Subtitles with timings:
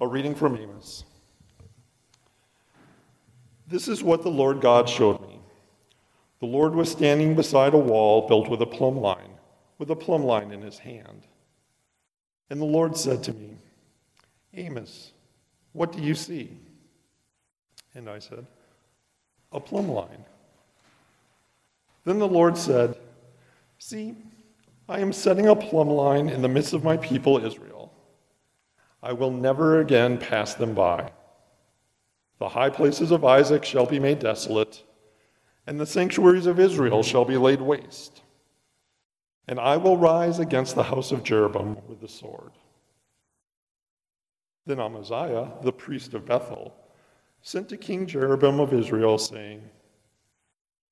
[0.00, 1.04] A reading from Amos.
[3.66, 5.38] This is what the Lord God showed me.
[6.40, 9.38] The Lord was standing beside a wall built with a plumb line,
[9.78, 11.22] with a plumb line in his hand.
[12.50, 13.56] And the Lord said to me,
[14.54, 15.12] Amos,
[15.72, 16.50] what do you see?
[17.94, 18.46] And I said,
[19.52, 20.24] A plumb line.
[22.04, 22.96] Then the Lord said,
[23.78, 24.16] See,
[24.88, 27.71] I am setting a plumb line in the midst of my people Israel.
[29.02, 31.10] I will never again pass them by.
[32.38, 34.84] The high places of Isaac shall be made desolate,
[35.66, 38.22] and the sanctuaries of Israel shall be laid waste.
[39.48, 42.52] And I will rise against the house of Jeroboam with the sword.
[44.66, 46.74] Then Amaziah, the priest of Bethel,
[47.42, 49.62] sent to King Jeroboam of Israel, saying,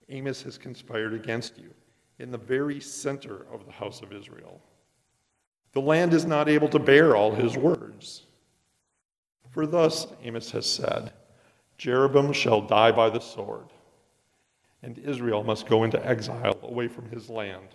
[0.09, 1.71] Amos has conspired against you
[2.19, 4.61] in the very center of the house of Israel.
[5.73, 8.27] The land is not able to bear all his words.
[9.51, 11.13] For thus Amos has said,
[11.79, 13.67] Jeroboam shall die by the sword,
[14.83, 17.69] and Israel must go into exile away from his land.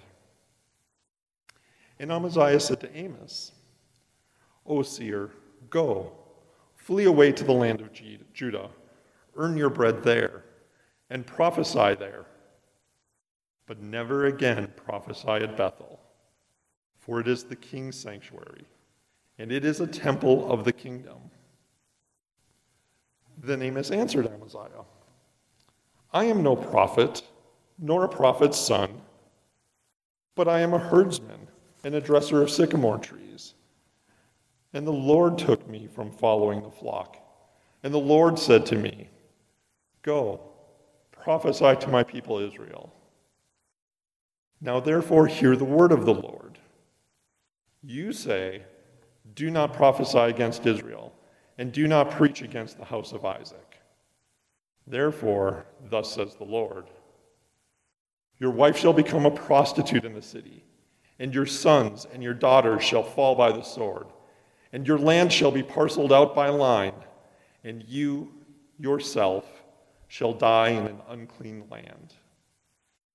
[2.00, 3.52] And Amaziah said to Amos,
[4.66, 5.32] O seer,
[5.70, 6.12] go,
[6.76, 7.92] flee away to the land of
[8.34, 8.70] Judah,
[9.36, 10.44] earn your bread there,
[11.10, 12.26] and prophesy there.
[13.66, 16.00] But never again prophesy at Bethel,
[17.06, 18.66] for it is the king's sanctuary,
[19.38, 21.18] and it is a temple of the kingdom.
[23.38, 24.86] Then Amos answered Amaziah,
[26.12, 27.22] I am no prophet,
[27.78, 29.02] nor a prophet's son,
[30.34, 31.48] but I am a herdsman
[31.84, 33.54] and a dresser of sycamore trees.
[34.74, 37.18] And the Lord took me from following the flock.
[37.84, 39.10] And the Lord said to me,
[40.02, 40.42] Go,
[41.12, 42.94] prophesy to my people Israel.
[44.60, 46.45] Now therefore, hear the word of the Lord.
[47.88, 48.64] You say,
[49.36, 51.14] Do not prophesy against Israel
[51.58, 53.80] and do not preach against the house of Isaac.
[54.88, 56.90] Therefore, thus says the Lord
[58.40, 60.64] Your wife shall become a prostitute in the city,
[61.20, 64.08] and your sons and your daughters shall fall by the sword,
[64.74, 66.96] and your land shall be parceled out by line,
[67.64, 68.34] and you
[68.80, 69.46] yourself
[70.08, 72.14] shall die in an unclean land.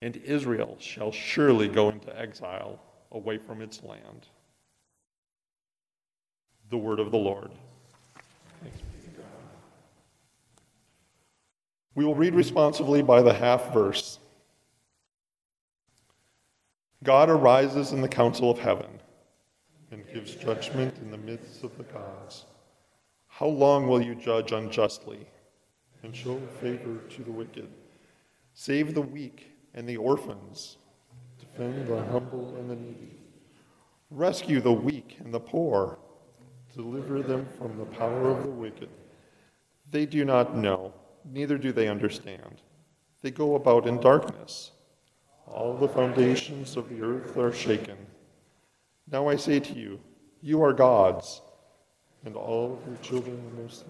[0.01, 2.81] And Israel shall surely go into exile
[3.13, 4.29] away from its land.
[6.71, 7.51] The word of the Lord.
[11.97, 14.21] We will read responsively by the half verse.
[17.03, 19.01] God arises in the council of heaven
[19.91, 22.45] and gives judgment in the midst of the gods.
[23.27, 25.27] How long will you judge unjustly
[26.03, 27.69] and show favor to the wicked?
[28.55, 30.77] Save the weak and the orphans,
[31.39, 33.17] defend the humble and the needy.
[34.11, 35.99] Rescue the weak and the poor,
[36.75, 38.89] deliver them from the power of the wicked.
[39.91, 40.93] They do not know
[41.25, 42.63] neither do they understand.
[43.23, 44.73] They go about in darkness.
[45.47, 47.97] All the foundations of the earth are shaken.
[49.11, 50.01] Now I say to you,
[50.41, 51.43] you are gods,
[52.25, 53.85] and all of your children are most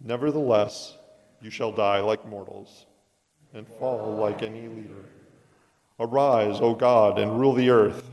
[0.00, 0.96] Nevertheless,
[1.40, 2.86] you shall die like mortals,
[3.54, 5.04] and fall like any leader.
[5.98, 8.10] Arise, O God, and rule the earth.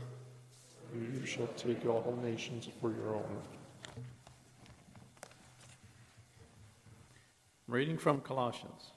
[1.26, 3.42] You shall take all nations for your own.
[7.66, 8.92] Reading from Colossians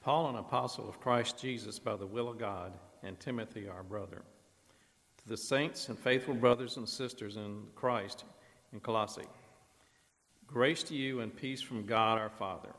[0.00, 2.72] Paul, an apostle of Christ Jesus by the will of God,
[3.02, 4.22] and Timothy, our brother,
[5.18, 8.24] to the saints and faithful brothers and sisters in Christ
[8.72, 9.28] in Colossae,
[10.46, 12.70] grace to you and peace from God our Father.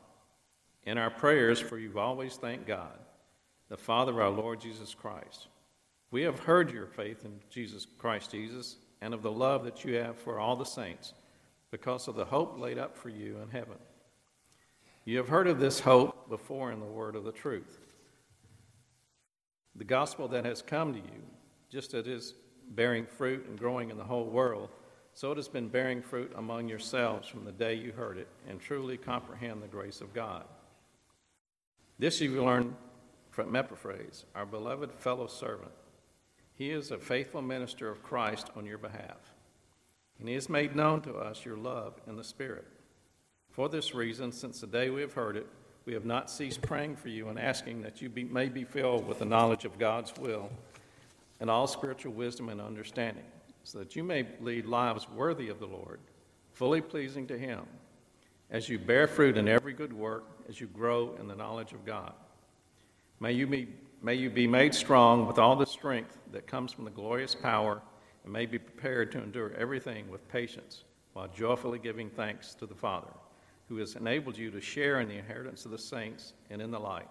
[0.82, 2.98] In our prayers, for you've always thanked God,
[3.68, 5.46] the Father of our Lord Jesus Christ.
[6.10, 9.94] We have heard your faith in Jesus Christ Jesus and of the love that you
[9.94, 11.14] have for all the saints
[11.70, 13.78] because of the hope laid up for you in heaven.
[15.04, 17.78] You have heard of this hope before in the word of the truth.
[19.76, 21.22] The gospel that has come to you,
[21.70, 22.34] just as it is
[22.70, 24.68] bearing fruit and growing in the whole world,
[25.14, 28.60] so it has been bearing fruit among yourselves from the day you heard it and
[28.60, 30.44] truly comprehend the grace of God.
[31.98, 32.74] This you have learned
[33.30, 35.70] from Epaphras, our beloved fellow servant.
[36.60, 39.32] He is a faithful minister of Christ on your behalf,
[40.18, 42.66] and he has made known to us your love in the Spirit.
[43.48, 45.46] For this reason, since the day we have heard it,
[45.86, 49.08] we have not ceased praying for you and asking that you be, may be filled
[49.08, 50.50] with the knowledge of God's will
[51.40, 53.24] and all spiritual wisdom and understanding,
[53.64, 55.98] so that you may lead lives worthy of the Lord,
[56.52, 57.62] fully pleasing to Him,
[58.50, 61.86] as you bear fruit in every good work, as you grow in the knowledge of
[61.86, 62.12] God.
[63.18, 63.68] May you be,
[64.02, 67.82] may you be made strong with all the strength that comes from the glorious power,
[68.24, 72.74] and may be prepared to endure everything with patience while joyfully giving thanks to the
[72.74, 73.12] Father,
[73.68, 76.78] who has enabled you to share in the inheritance of the saints and in the
[76.78, 77.08] light.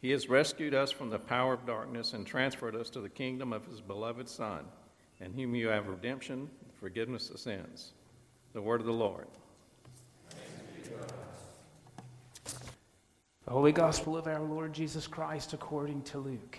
[0.00, 3.52] He has rescued us from the power of darkness and transferred us to the kingdom
[3.52, 4.64] of his beloved Son,
[5.20, 7.92] in whom you have redemption, forgiveness of sins.
[8.54, 9.26] The word of the Lord.
[13.50, 16.56] The Holy Gospel of our Lord Jesus Christ according to Luke.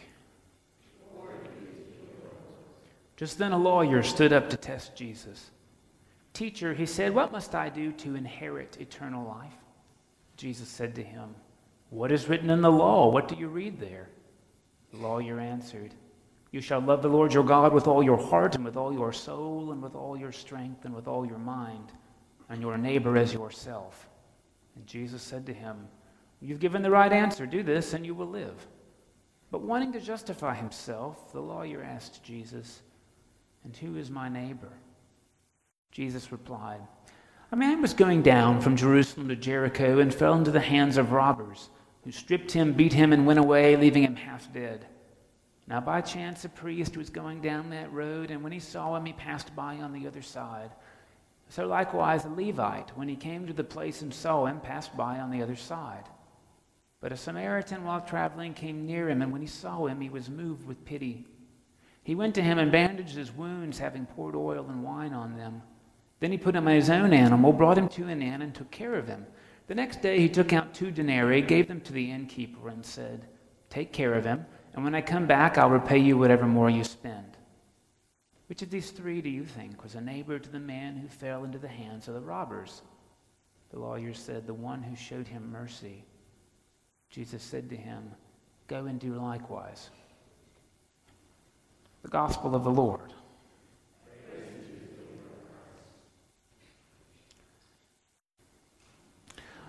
[3.15, 5.51] Just then a lawyer stood up to test Jesus.
[6.33, 9.53] Teacher, he said, What must I do to inherit eternal life?
[10.35, 11.33] Jesus said to him,
[11.91, 13.09] What is written in the law?
[13.09, 14.09] What do you read there?
[14.91, 15.93] The lawyer answered,
[16.51, 19.13] You shall love the Lord your God with all your heart and with all your
[19.13, 21.93] soul and with all your strength and with all your mind,
[22.49, 24.09] and your neighbor as yourself.
[24.75, 25.87] And Jesus said to him,
[26.41, 27.45] You've given the right answer.
[27.45, 28.67] Do this and you will live.
[29.51, 32.81] But wanting to justify himself, the lawyer asked Jesus,
[33.63, 34.71] And who is my neighbor?
[35.91, 36.79] Jesus replied,
[37.51, 41.11] A man was going down from Jerusalem to Jericho and fell into the hands of
[41.11, 41.69] robbers,
[42.03, 44.85] who stripped him, beat him, and went away, leaving him half dead.
[45.67, 49.05] Now, by chance, a priest was going down that road, and when he saw him,
[49.05, 50.71] he passed by on the other side.
[51.49, 55.19] So, likewise, a Levite, when he came to the place and saw him, passed by
[55.19, 56.05] on the other side.
[57.01, 60.29] But a Samaritan, while traveling, came near him, and when he saw him, he was
[60.29, 61.25] moved with pity.
[62.03, 65.63] He went to him and bandaged his wounds, having poured oil and wine on them.
[66.19, 68.69] Then he put him on his own animal, brought him to an inn, and took
[68.69, 69.25] care of him.
[69.65, 73.25] The next day he took out two denarii, gave them to the innkeeper, and said,
[73.71, 76.83] Take care of him, and when I come back, I'll repay you whatever more you
[76.83, 77.37] spend.
[78.47, 81.45] Which of these three do you think was a neighbor to the man who fell
[81.45, 82.83] into the hands of the robbers?
[83.71, 86.03] The lawyer said, The one who showed him mercy.
[87.11, 88.11] Jesus said to him,
[88.67, 89.89] Go and do likewise.
[92.03, 93.13] The Gospel of the Lord.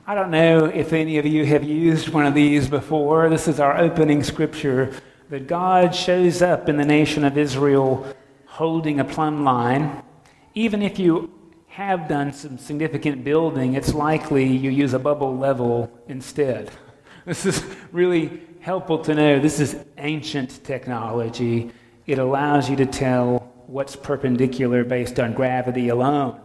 [0.07, 3.29] I don't know if any of you have used one of these before.
[3.29, 4.95] This is our opening scripture
[5.29, 8.07] that God shows up in the nation of Israel
[8.47, 10.03] holding a plumb line.
[10.55, 11.33] Even if you
[11.69, 16.71] have done some significant building, it's likely you use a bubble level instead.
[17.25, 19.39] This is really helpful to know.
[19.39, 21.71] This is ancient technology.
[22.07, 26.41] It allows you to tell what's perpendicular based on gravity alone.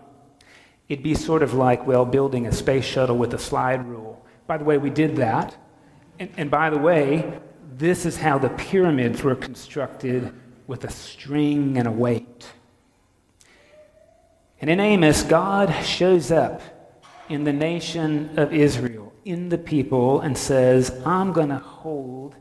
[0.88, 4.25] It'd be sort of like, well, building a space shuttle with a slide rule.
[4.45, 5.57] By the way, we did that.
[6.19, 7.39] And, and by the way,
[7.75, 10.33] this is how the pyramids were constructed
[10.68, 12.47] with a string and a weight.
[14.62, 16.62] And in Amos, God shows up
[17.30, 18.96] in the nation of Israel,
[19.27, 22.35] in the people, and says, I'm going to hold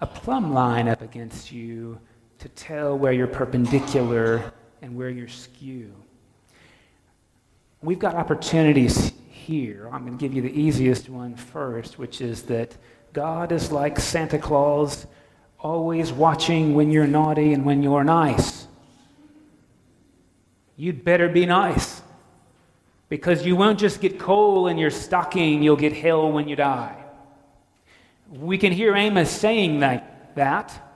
[0.00, 2.00] a plumb line up against you
[2.38, 4.52] to tell where you're perpendicular
[4.82, 5.94] and where you're skew.
[7.82, 9.88] We've got opportunities here.
[9.92, 12.76] I'm going to give you the easiest one first, which is that
[13.12, 15.06] God is like Santa Claus,
[15.58, 18.66] always watching when you're naughty and when you're nice.
[20.76, 22.02] You'd better be nice.
[23.10, 26.96] Because you won't just get coal in your stocking, you'll get hell when you die.
[28.30, 30.94] We can hear Amos saying that, that.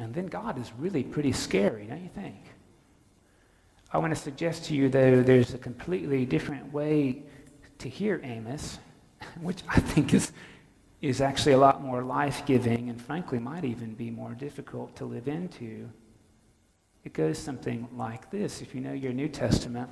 [0.00, 2.34] And then God is really pretty scary, don't you think?
[3.92, 7.22] I want to suggest to you, though, there's a completely different way
[7.78, 8.78] to hear Amos,
[9.40, 10.32] which I think is,
[11.00, 15.04] is actually a lot more life giving and, frankly, might even be more difficult to
[15.04, 15.88] live into.
[17.04, 18.62] It goes something like this.
[18.62, 19.88] If you know your New Testament,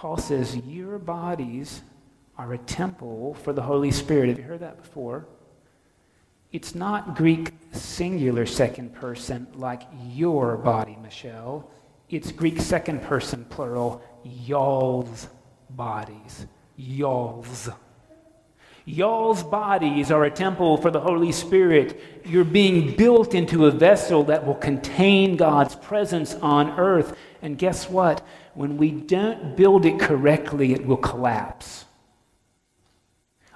[0.00, 1.82] Paul says, Your bodies
[2.38, 4.30] are a temple for the Holy Spirit.
[4.30, 5.26] Have you heard that before?
[6.52, 11.70] It's not Greek singular second person like your body, Michelle.
[12.08, 15.28] It's Greek second person plural, y'all's
[15.68, 16.46] bodies.
[16.78, 17.68] Y'all's.
[18.86, 22.00] Y'all's bodies are a temple for the Holy Spirit.
[22.24, 27.14] You're being built into a vessel that will contain God's presence on earth.
[27.42, 28.26] And guess what?
[28.54, 31.84] When we don't build it correctly, it will collapse.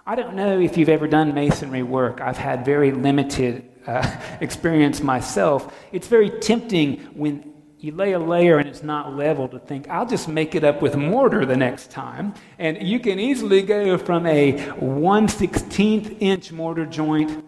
[0.07, 2.21] I don't know if you've ever done masonry work.
[2.21, 5.75] I've had very limited uh, experience myself.
[5.93, 7.53] It's very tempting when
[7.85, 10.81] you lay a layer and it's not level to think, I'll just make it up
[10.81, 12.33] with mortar the next time.
[12.59, 17.45] And you can easily go from a 1 16th inch mortar joint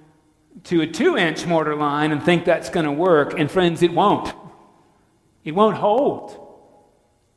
[0.64, 3.38] to a 2 inch mortar line and think that's going to work.
[3.38, 4.34] And friends, it won't.
[5.46, 6.38] It won't hold,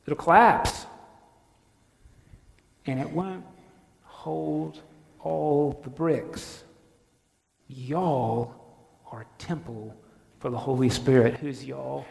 [0.05, 0.85] it'll collapse.
[2.85, 3.45] And it won't
[4.03, 4.81] hold
[5.21, 6.65] all the bricks.
[7.69, 8.53] Y'all
[9.09, 9.95] are a temple
[10.39, 11.37] for the Holy Spirit.
[11.37, 12.05] Who's y'all?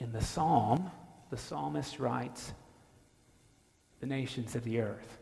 [0.00, 0.90] in the psalm,
[1.30, 2.52] the psalmist writes,
[4.00, 5.18] the nations of the earth,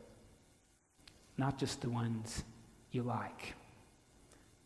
[1.37, 2.45] not just the ones
[2.93, 3.55] you like.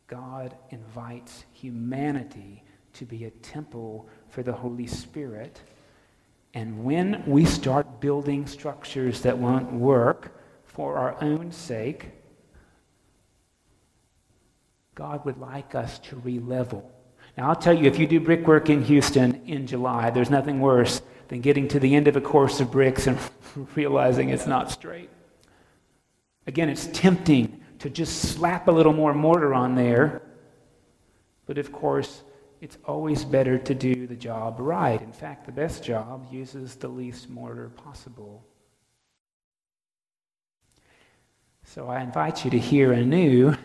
[0.06, 2.62] God invites humanity
[2.92, 5.60] to be a temple for the Holy Spirit.
[6.54, 10.34] And when we start building structures that won't work
[10.64, 12.10] for our own sake,
[14.94, 16.82] God would like us to relevel.
[17.36, 21.02] Now, I'll tell you, if you do brickwork in Houston in July, there's nothing worse
[21.28, 23.18] than getting to the end of a course of bricks and
[23.74, 25.10] realizing it's not straight.
[26.46, 30.22] Again, it's tempting to just slap a little more mortar on there,
[31.46, 32.22] but of course,
[32.62, 35.02] it's always better to do the job right.
[35.02, 38.47] In fact, the best job uses the least mortar possible.
[41.64, 43.57] So I invite you to hear anew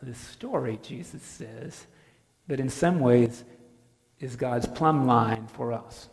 [0.00, 1.86] this story, Jesus says,
[2.48, 3.44] that in some ways
[4.18, 6.08] is God's plumb line for us.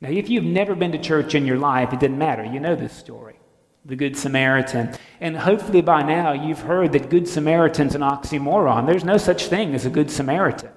[0.00, 2.44] Now, if you've never been to church in your life, it doesn't matter.
[2.44, 3.36] You know this story
[3.84, 4.94] the Good Samaritan.
[5.20, 8.86] And hopefully by now you've heard that Good Samaritan's an oxymoron.
[8.86, 10.70] There's no such thing as a Good Samaritan.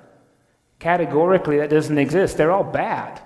[0.80, 2.38] Categorically, that doesn't exist.
[2.38, 3.22] They're all bad.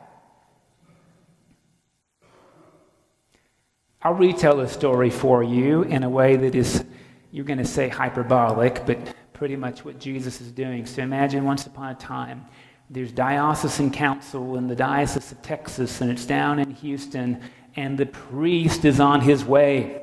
[4.04, 6.84] I'll retell a story for you in a way that is,
[7.32, 8.98] you're going to say hyperbolic, but
[9.34, 10.86] pretty much what Jesus is doing.
[10.86, 12.46] So imagine once upon a time,
[12.90, 17.42] there's diocesan council in the Diocese of Texas, and it's down in Houston,
[17.75, 20.01] and the priest is on his way.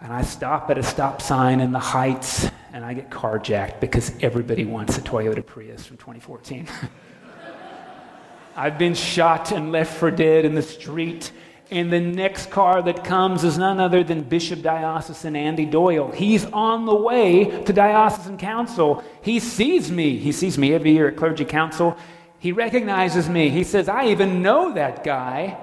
[0.00, 4.12] And I stop at a stop sign in the Heights, and I get carjacked because
[4.20, 6.68] everybody wants a Toyota Prius from 2014.
[8.56, 11.32] I've been shot and left for dead in the street
[11.70, 16.10] and the next car that comes is none other than Bishop Diocesan Andy Doyle.
[16.12, 19.02] He's on the way to Diocesan Council.
[19.22, 20.18] He sees me.
[20.18, 21.96] He sees me every year at Clergy Council.
[22.38, 23.48] He recognizes me.
[23.48, 25.58] He says, I even know that guy.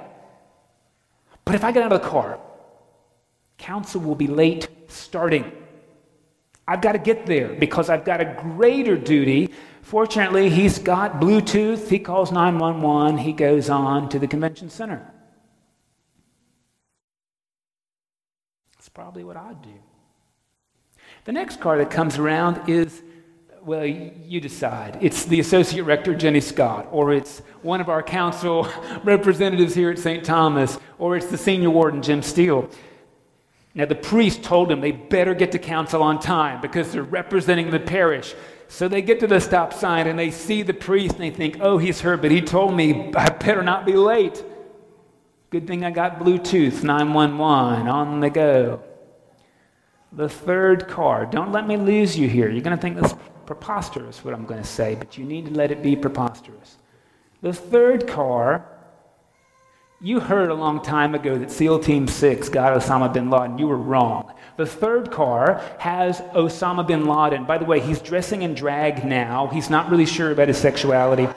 [1.46, 2.40] But if I get out of the car,
[3.58, 5.52] council will be late starting.
[6.68, 9.54] I've got to get there because I've got a greater duty.
[9.82, 11.90] Fortunately, he's got Bluetooth.
[11.90, 13.18] He calls 911.
[13.18, 15.06] He goes on to the convention center.
[18.78, 19.74] That's probably what I'd do.
[21.26, 23.04] The next car that comes around is,
[23.64, 24.98] well, you decide.
[25.02, 28.68] It's the Associate Rector, Jenny Scott, or it's one of our council
[29.04, 30.24] representatives here at St.
[30.24, 32.70] Thomas, or it's the Senior Warden, Jim Steele.
[33.74, 37.72] Now, the priest told them they better get to council on time because they're representing
[37.72, 38.36] the parish.
[38.68, 41.58] So they get to the stop sign and they see the priest and they think,
[41.60, 44.44] oh, he's her, but he told me I better not be late.
[45.50, 48.84] Good thing I got Bluetooth 911 on the go.
[50.12, 52.48] The third car, don't let me lose you here.
[52.48, 53.16] You're going to think that's
[53.48, 56.78] preposterous what I'm going to say, but you need to let it be preposterous.
[57.42, 58.66] The third car,
[60.02, 63.58] you heard a long time ago that SEAL Team 6 got Osama bin Laden.
[63.58, 64.34] You were wrong.
[64.58, 67.46] The third car has Osama bin Laden.
[67.46, 69.48] By the way, he's dressing in drag now.
[69.48, 71.28] He's not really sure about his sexuality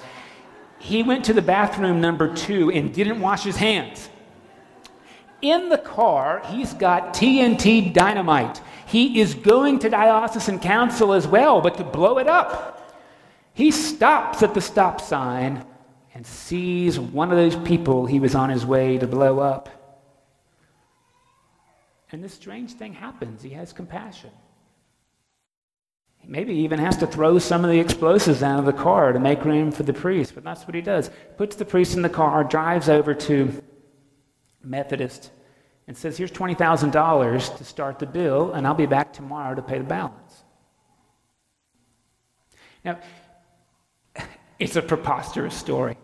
[0.85, 4.11] he went to the bathroom number two and didn't wash his hands.
[5.40, 8.61] In the car, he's got TNT dynamite.
[8.85, 13.02] He is going to diocesan council as well, but to blow it up.
[13.54, 15.64] He stops at the stop sign
[16.14, 19.68] and sees one of those people he was on his way to blow up.
[22.12, 23.42] And this strange thing happens.
[23.42, 24.30] He has compassion.
[26.26, 29.18] Maybe he even has to throw some of the explosives out of the car to
[29.18, 31.11] make room for the priest, but that's what he does.
[31.37, 33.62] Puts the priest in the car, drives over to
[34.62, 35.30] Methodist,
[35.87, 39.78] and says, Here's $20,000 to start the bill, and I'll be back tomorrow to pay
[39.78, 40.44] the balance.
[42.85, 43.00] Now,
[44.59, 45.99] it's a preposterous story.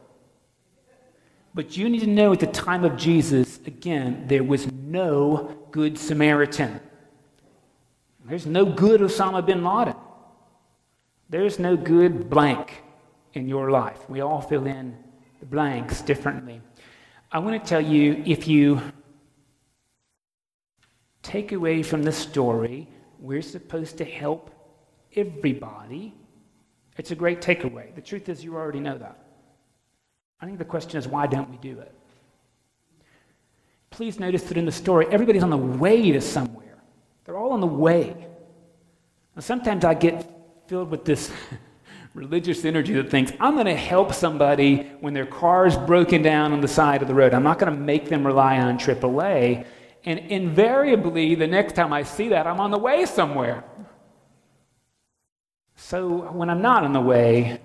[1.52, 5.98] But you need to know at the time of Jesus, again, there was no good
[5.98, 6.80] Samaritan.
[8.24, 9.96] There's no good Osama bin Laden.
[11.28, 12.82] There's no good blank
[13.34, 14.08] in your life.
[14.08, 14.96] We all fill in
[15.40, 16.60] the blanks differently.
[17.32, 18.80] I want to tell you if you
[21.22, 22.88] take away from the story,
[23.18, 24.50] we're supposed to help
[25.16, 26.14] everybody.
[26.96, 27.94] It's a great takeaway.
[27.94, 29.29] The truth is, you already know that.
[30.40, 31.94] I think the question is, why don't we do it?
[33.90, 36.78] Please notice that in the story, everybody's on the way to somewhere.
[37.24, 38.26] They're all on the way.
[39.38, 40.30] Sometimes I get
[40.66, 41.30] filled with this
[42.14, 46.60] religious energy that thinks, I'm going to help somebody when their car's broken down on
[46.60, 47.34] the side of the road.
[47.34, 49.66] I'm not going to make them rely on AAA.
[50.04, 53.64] And invariably, the next time I see that, I'm on the way somewhere.
[55.76, 57.60] So when I'm not on the way,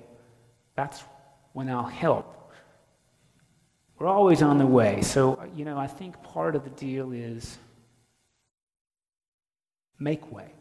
[0.76, 1.04] that's
[1.54, 2.35] when I'll help.
[3.98, 5.02] We're always on the way.
[5.02, 7.58] So, you know, I think part of the deal is
[10.00, 10.52] make way.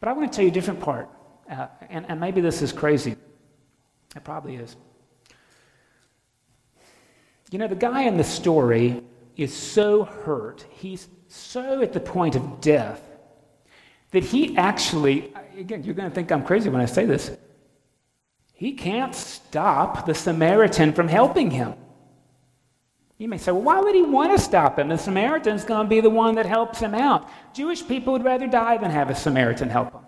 [0.00, 1.08] But I want to tell you a different part.
[1.50, 3.16] Uh, and, and maybe this is crazy.
[4.16, 4.76] It probably is.
[7.50, 9.02] You know, the guy in the story
[9.36, 13.02] is so hurt, he's so at the point of death,
[14.10, 17.30] that he actually, again, you're going to think I'm crazy when I say this,
[18.62, 21.74] he can't stop the Samaritan from helping him.
[23.18, 24.86] You may say, well, why would he want to stop him?
[24.86, 27.28] The Samaritan's going to be the one that helps him out.
[27.52, 30.06] Jewish people would rather die than have a Samaritan help them.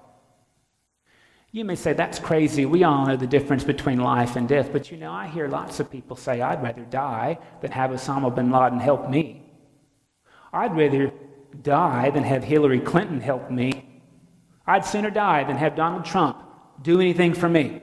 [1.50, 2.64] You may say, that's crazy.
[2.64, 4.70] We all know the difference between life and death.
[4.72, 8.32] But you know, I hear lots of people say, I'd rather die than have Osama
[8.32, 9.42] bin Laden help me.
[10.52, 11.12] I'd rather
[11.60, 14.00] die than have Hillary Clinton help me.
[14.64, 16.40] I'd sooner die than have Donald Trump
[16.82, 17.80] do anything for me.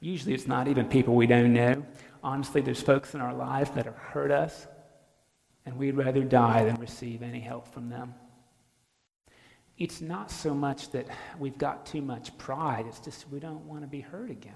[0.00, 1.84] Usually it's not even people we don't know.
[2.22, 4.66] Honestly, there's folks in our life that have hurt us,
[5.66, 8.14] and we'd rather die than receive any help from them.
[9.78, 11.06] It's not so much that
[11.38, 14.52] we've got too much pride, it's just we don't want to be hurt again.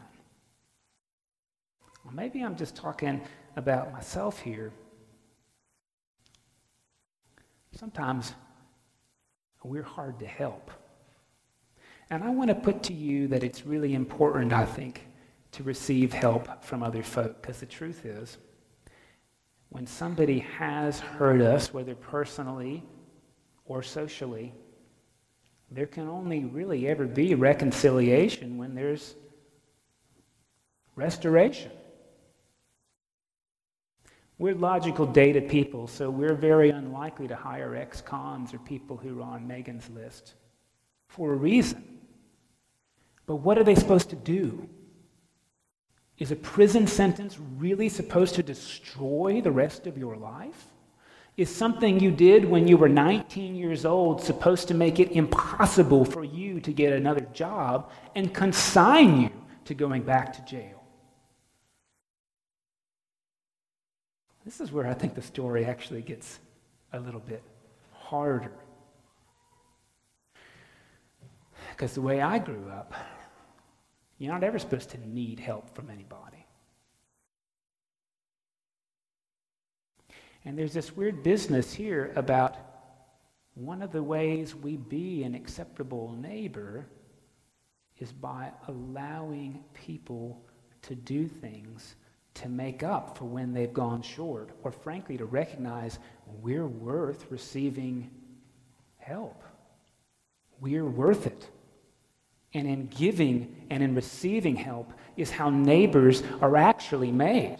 [2.04, 3.22] Well, maybe I'm just talking
[3.56, 4.72] about myself here.
[7.72, 8.34] Sometimes
[9.62, 10.70] we're hard to help.
[12.10, 15.06] And I want to put to you that it's really important, I think,
[15.54, 17.40] to receive help from other folk.
[17.40, 18.38] Because the truth is,
[19.68, 22.82] when somebody has hurt us, whether personally
[23.64, 24.52] or socially,
[25.70, 29.14] there can only really ever be reconciliation when there's
[30.96, 31.70] restoration.
[34.38, 39.20] We're logical data people, so we're very unlikely to hire ex cons or people who
[39.20, 40.34] are on Megan's list
[41.06, 42.00] for a reason.
[43.26, 44.68] But what are they supposed to do?
[46.18, 50.66] Is a prison sentence really supposed to destroy the rest of your life?
[51.37, 56.05] Is something you did when you were 19 years old supposed to make it impossible
[56.05, 59.31] for you to get another job and consign you
[59.64, 60.85] to going back to jail?
[64.44, 66.38] This is where I think the story actually gets
[66.92, 67.42] a little bit
[67.92, 68.53] harder.
[71.70, 72.94] Because the way I grew up,
[74.24, 76.46] you're not ever supposed to need help from anybody.
[80.44, 82.56] And there's this weird business here about
[83.54, 86.87] one of the ways we be an acceptable neighbor
[87.98, 90.44] is by allowing people
[90.82, 91.94] to do things
[92.34, 95.98] to make up for when they've gone short, or frankly, to recognize
[96.42, 98.10] we're worth receiving
[98.98, 99.42] help.
[100.60, 101.48] We're worth it.
[102.54, 107.58] And in giving and in receiving help is how neighbors are actually made.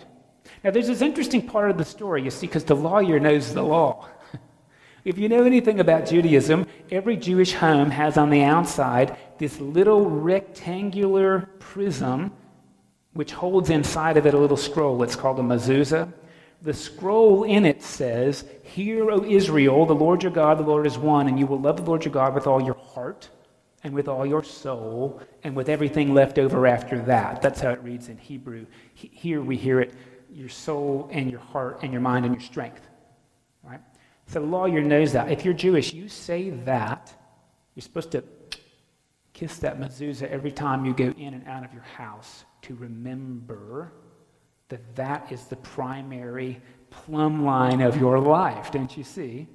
[0.62, 3.62] Now, there's this interesting part of the story, you see, because the lawyer knows the
[3.62, 4.09] law.
[5.04, 10.09] if you know anything about Judaism, every Jewish home has on the outside this little
[10.09, 12.33] rectangular prism
[13.14, 15.02] which holds inside of it a little scroll.
[15.02, 16.12] It's called a mezuzah.
[16.62, 20.98] The scroll in it says, Hear, O Israel, the Lord your God, the Lord is
[20.98, 23.28] one, and you will love the Lord your God with all your heart
[23.85, 27.42] and with all your soul and with everything left over after that.
[27.42, 28.66] That's how it reads in Hebrew.
[28.94, 29.94] Here we hear it
[30.33, 32.88] your soul and your heart and your mind and your strength.
[33.62, 33.81] Right?
[34.27, 35.31] So the lawyer knows that.
[35.31, 37.14] If you're Jewish, you say that.
[37.75, 38.25] You're supposed to
[39.33, 43.92] kiss that mezuzah every time you go in and out of your house to remember
[44.70, 49.47] that that is the primary plumb line of your life, don't you see?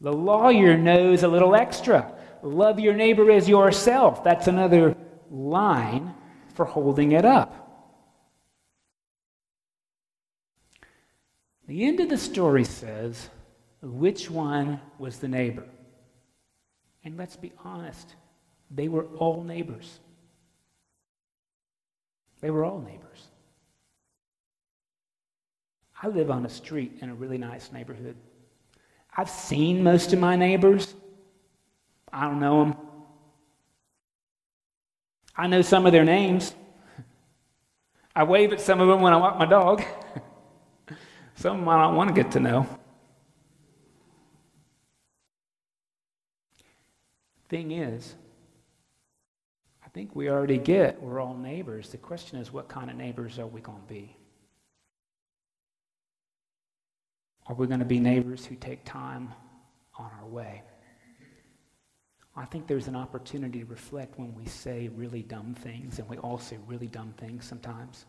[0.00, 2.14] The lawyer knows a little extra.
[2.44, 4.22] Love your neighbor as yourself.
[4.22, 4.94] That's another
[5.30, 6.14] line
[6.54, 7.60] for holding it up.
[11.66, 13.30] The end of the story says,
[13.80, 15.64] which one was the neighbor?
[17.02, 18.14] And let's be honest,
[18.70, 19.98] they were all neighbors.
[22.40, 23.28] They were all neighbors.
[26.02, 28.16] I live on a street in a really nice neighborhood.
[29.16, 30.94] I've seen most of my neighbors.
[32.14, 32.76] I don't know them.
[35.36, 36.54] I know some of their names.
[38.14, 39.82] I wave at some of them when I walk my dog.
[41.34, 42.68] some of them I don't want to get to know.
[47.48, 48.14] Thing is,
[49.84, 51.88] I think we already get we're all neighbors.
[51.88, 54.16] The question is, what kind of neighbors are we going to be?
[57.48, 59.34] Are we going to be neighbors who take time
[59.98, 60.62] on our way?
[62.36, 66.18] I think there's an opportunity to reflect when we say really dumb things, and we
[66.18, 68.06] all say really dumb things sometimes.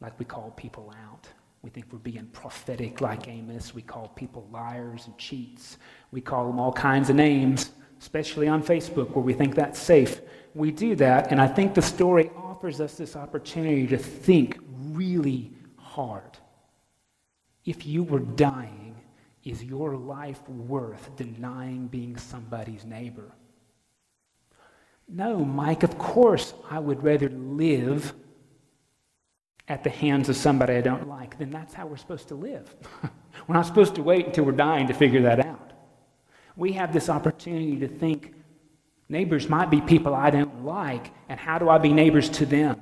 [0.00, 1.26] like we call people out.
[1.62, 3.74] We think we're being prophetic like Amos.
[3.74, 5.78] We call people liars and cheats.
[6.12, 10.20] We call them all kinds of names, especially on Facebook where we think that's safe.
[10.54, 14.58] We do that, and I think the story offers us this opportunity to think
[14.90, 16.38] really hard.
[17.64, 18.83] If you were dying,
[19.44, 23.30] is your life worth denying being somebody's neighbor?
[25.06, 28.14] No, Mike, of course I would rather live
[29.68, 32.74] at the hands of somebody I don't like, then that's how we're supposed to live.
[33.46, 35.72] we're not supposed to wait until we're dying to figure that out.
[36.56, 38.34] We have this opportunity to think
[39.08, 42.80] neighbors might be people I don't like, and how do I be neighbors to them?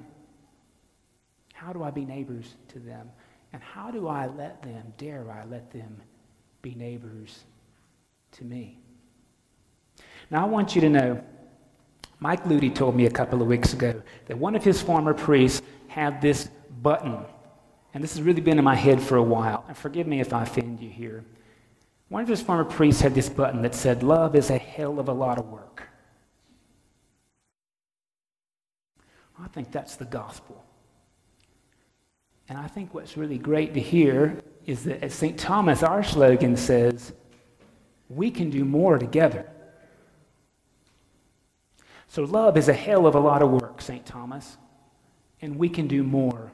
[1.54, 3.10] How do I be neighbors to them?
[3.52, 6.00] And how do I let them, dare I let them
[6.62, 7.44] be neighbors
[8.32, 8.78] to me?
[10.30, 11.22] Now, I want you to know
[12.20, 15.60] Mike Ludy told me a couple of weeks ago that one of his former priests
[15.88, 16.48] had this
[16.80, 17.18] button,
[17.92, 19.64] and this has really been in my head for a while.
[19.68, 21.24] And forgive me if I offend you here.
[22.08, 25.08] One of his former priests had this button that said, Love is a hell of
[25.08, 25.88] a lot of work.
[29.42, 30.64] I think that's the gospel.
[32.48, 35.38] And I think what's really great to hear is that as St.
[35.38, 37.12] Thomas, our slogan says,
[38.08, 39.48] we can do more together.
[42.08, 44.04] So, love is a hell of a lot of work, St.
[44.04, 44.58] Thomas,
[45.40, 46.52] and we can do more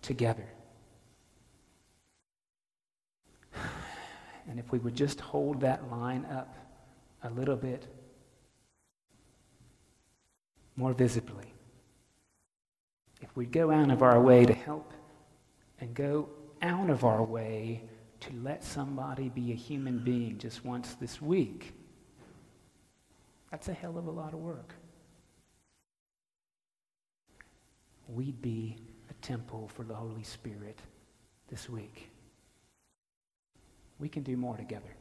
[0.00, 0.48] together.
[4.48, 6.56] And if we would just hold that line up
[7.22, 7.86] a little bit
[10.74, 11.52] more visibly,
[13.20, 14.94] if we go out of our way to help
[15.80, 16.30] and go
[16.62, 17.82] out of our way
[18.20, 21.74] to let somebody be a human being just once this week,
[23.50, 24.74] that's a hell of a lot of work.
[28.08, 28.76] We'd be
[29.10, 30.80] a temple for the Holy Spirit
[31.48, 32.10] this week.
[33.98, 34.94] We can do more together.